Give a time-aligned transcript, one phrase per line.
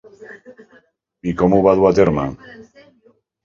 [1.31, 2.27] I com ho va dur a terme?